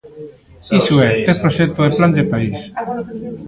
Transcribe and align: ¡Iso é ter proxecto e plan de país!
¡Iso 0.79 0.95
é 1.09 1.11
ter 1.25 1.37
proxecto 1.43 1.79
e 1.87 1.95
plan 1.97 2.11
de 2.17 2.29
país! 2.31 2.57